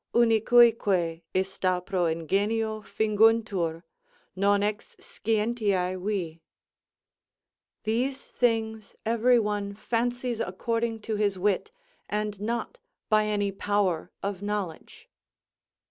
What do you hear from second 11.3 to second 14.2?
wit, and not by any power